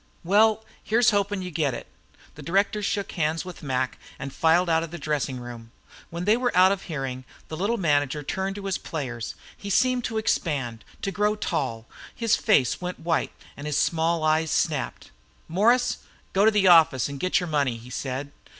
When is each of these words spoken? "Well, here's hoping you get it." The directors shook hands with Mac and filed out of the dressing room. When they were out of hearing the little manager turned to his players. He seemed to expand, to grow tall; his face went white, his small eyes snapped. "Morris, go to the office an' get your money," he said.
"Well, 0.23 0.65
here's 0.83 1.11
hoping 1.11 1.43
you 1.43 1.51
get 1.51 1.75
it." 1.75 1.85
The 2.33 2.41
directors 2.41 2.87
shook 2.87 3.11
hands 3.11 3.45
with 3.45 3.61
Mac 3.61 3.99
and 4.17 4.33
filed 4.33 4.67
out 4.67 4.81
of 4.81 4.89
the 4.89 4.97
dressing 4.97 5.39
room. 5.39 5.71
When 6.09 6.25
they 6.25 6.35
were 6.35 6.51
out 6.57 6.71
of 6.71 6.81
hearing 6.85 7.23
the 7.49 7.55
little 7.55 7.77
manager 7.77 8.23
turned 8.23 8.55
to 8.55 8.65
his 8.65 8.79
players. 8.79 9.35
He 9.55 9.69
seemed 9.69 10.03
to 10.05 10.17
expand, 10.17 10.83
to 11.03 11.11
grow 11.11 11.35
tall; 11.35 11.85
his 12.15 12.35
face 12.35 12.81
went 12.81 12.97
white, 12.97 13.31
his 13.55 13.77
small 13.77 14.23
eyes 14.23 14.49
snapped. 14.49 15.11
"Morris, 15.47 15.99
go 16.33 16.45
to 16.45 16.49
the 16.49 16.67
office 16.67 17.07
an' 17.07 17.19
get 17.19 17.39
your 17.39 17.45
money," 17.45 17.77
he 17.77 17.91
said. 17.91 18.31